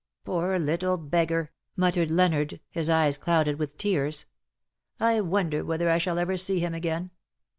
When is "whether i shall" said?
5.63-6.17